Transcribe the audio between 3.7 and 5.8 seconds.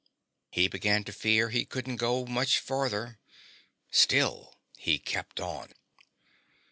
Still he kept on.